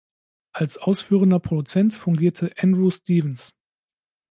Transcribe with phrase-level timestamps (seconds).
[0.51, 3.53] Als Ausführender Produzent fungierte Andrew Stevens.